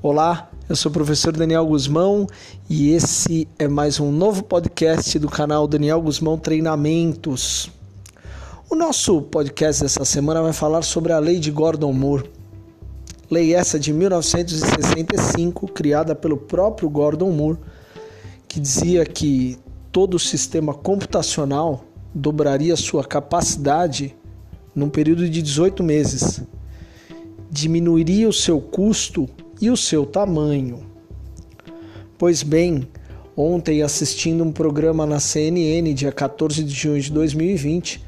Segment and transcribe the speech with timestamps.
[0.00, 2.28] Olá, eu sou o professor Daniel Guzmão
[2.70, 7.68] e esse é mais um novo podcast do canal Daniel Guzmão Treinamentos.
[8.70, 12.30] O nosso podcast dessa semana vai falar sobre a lei de Gordon Moore.
[13.28, 17.58] Lei essa de 1965, criada pelo próprio Gordon Moore,
[18.46, 19.58] que dizia que
[19.90, 21.82] todo o sistema computacional
[22.14, 24.14] dobraria sua capacidade
[24.72, 26.40] num período de 18 meses
[27.50, 29.28] diminuiria o seu custo
[29.60, 30.80] e o seu tamanho.
[32.16, 32.88] Pois bem,
[33.36, 38.04] ontem assistindo um programa na CNN, dia 14 de junho de 2020,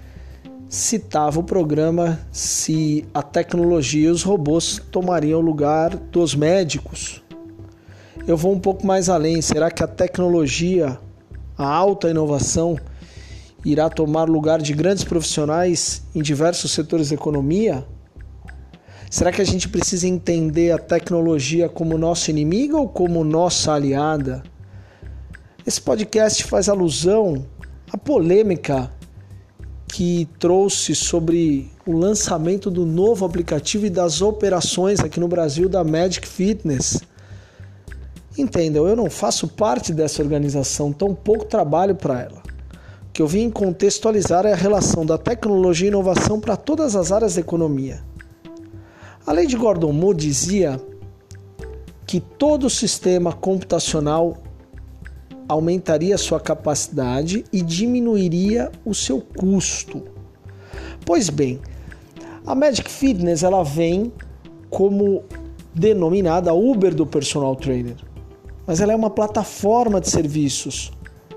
[0.68, 7.22] citava o programa se a tecnologia e os robôs tomariam o lugar dos médicos.
[8.26, 9.42] Eu vou um pouco mais além.
[9.42, 10.98] Será que a tecnologia,
[11.58, 12.76] a alta inovação,
[13.64, 17.84] irá tomar lugar de grandes profissionais em diversos setores da economia?
[19.10, 24.40] Será que a gente precisa entender a tecnologia como nossa inimiga ou como nossa aliada?
[25.66, 27.44] Esse podcast faz alusão
[27.92, 28.88] à polêmica
[29.88, 35.82] que trouxe sobre o lançamento do novo aplicativo e das operações aqui no Brasil da
[35.82, 37.00] Magic Fitness.
[38.38, 42.40] Entendam, eu não faço parte dessa organização, tão pouco trabalho para ela.
[43.08, 47.10] O que eu vim contextualizar é a relação da tecnologia e inovação para todas as
[47.10, 48.08] áreas da economia.
[49.26, 50.80] A lei de Gordon Moore dizia
[52.06, 54.38] que todo sistema computacional
[55.46, 60.02] aumentaria sua capacidade e diminuiria o seu custo.
[61.04, 61.60] Pois bem,
[62.46, 64.12] a Magic Fitness ela vem
[64.70, 65.22] como
[65.74, 67.96] denominada Uber do personal trainer,
[68.66, 70.92] mas ela é uma plataforma de serviços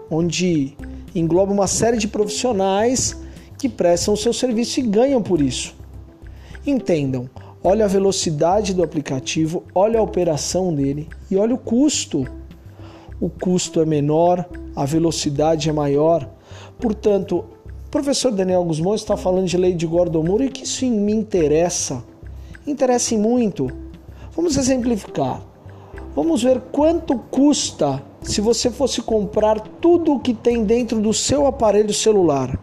[0.09, 0.77] onde
[1.13, 3.17] engloba uma série de profissionais
[3.57, 5.75] que prestam o seu serviço e ganham por isso.
[6.65, 7.29] Entendam,
[7.64, 12.28] olha a velocidade do aplicativo, olha a operação dele e olha o custo.
[13.22, 16.29] O custo é menor, a velocidade é maior.
[16.78, 17.46] Portanto,
[17.88, 21.13] o professor Daniel Guzmão está falando de lei de Gordon Moore e que isso me
[21.13, 22.03] interessa.
[22.68, 23.72] Interessa muito.
[24.35, 25.41] Vamos exemplificar.
[26.16, 31.46] Vamos ver quanto custa se você fosse comprar tudo o que tem dentro do seu
[31.46, 32.59] aparelho celular.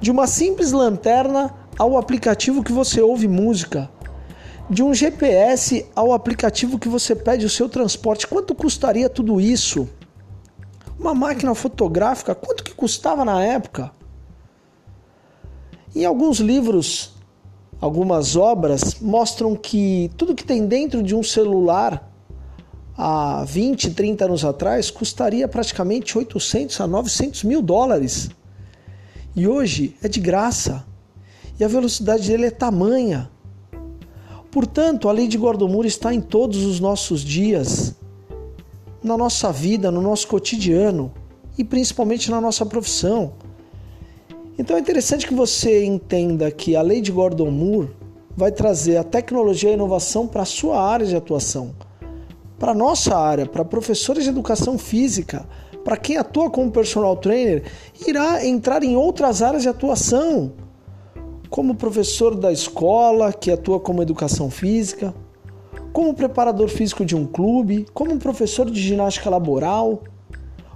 [0.00, 3.90] De uma simples lanterna ao aplicativo que você ouve música,
[4.70, 8.26] de um GPS ao aplicativo que você pede o seu transporte.
[8.26, 9.88] Quanto custaria tudo isso?
[10.98, 13.90] Uma máquina fotográfica, quanto que custava na época?
[15.94, 17.14] Em alguns livros,
[17.80, 22.12] algumas obras mostram que tudo que tem dentro de um celular
[22.96, 28.28] há 20, 30 anos atrás custaria praticamente 800 a 900 mil dólares.
[29.34, 30.84] E hoje é de graça.
[31.58, 33.30] E a velocidade dele é tamanha
[34.58, 37.94] Portanto, a lei de Gordon Moore está em todos os nossos dias,
[39.00, 41.12] na nossa vida, no nosso cotidiano
[41.56, 43.34] e principalmente na nossa profissão.
[44.58, 47.90] Então é interessante que você entenda que a lei de Gordon Moore
[48.36, 51.72] vai trazer a tecnologia e a inovação para a sua área de atuação,
[52.58, 55.48] para a nossa área, para professores de educação física,
[55.84, 57.62] para quem atua como personal trainer,
[58.04, 60.52] irá entrar em outras áreas de atuação
[61.50, 65.14] como professor da escola que atua como educação física,
[65.92, 70.02] como preparador físico de um clube, como um professor de ginástica laboral,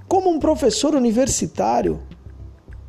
[0.08, 2.00] como um professor universitário.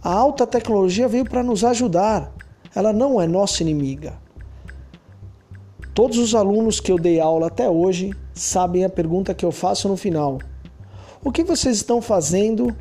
[0.01, 2.33] A alta tecnologia veio para nos ajudar,
[2.75, 4.21] ela não é nossa inimiga.
[5.93, 9.87] Todos os alunos que eu dei aula até hoje sabem a pergunta que eu faço
[9.87, 10.39] no final:
[11.23, 12.75] O que vocês estão fazendo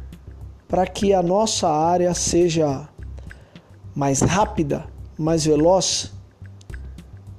[0.67, 2.89] para que a nossa área seja
[3.95, 4.87] mais rápida,
[5.19, 6.13] mais veloz?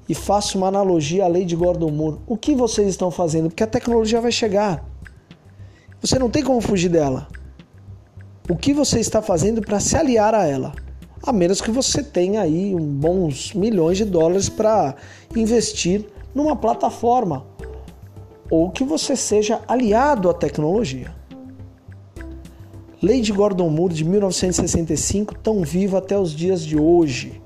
[0.08, 2.20] E faço uma analogia à lei de Gordon Moore.
[2.28, 3.50] O que vocês estão fazendo?
[3.50, 4.84] Porque a tecnologia vai chegar.
[6.02, 7.28] Você não tem como fugir dela.
[8.50, 10.74] O que você está fazendo para se aliar a ela?
[11.22, 14.96] A menos que você tenha aí bons milhões de dólares para
[15.34, 16.06] investir
[16.36, 17.46] numa plataforma
[18.50, 21.16] ou que você seja aliado à tecnologia.
[23.02, 27.42] Lei de Gordon Moore de 1965, tão viva até os dias de hoje.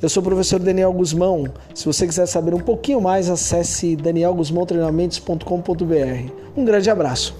[0.00, 1.48] Eu sou o professor Daniel Guzmão.
[1.74, 6.32] Se você quiser saber um pouquinho mais, acesse danielguzmãotreinamentos.com.br.
[6.56, 7.34] Um grande abraço.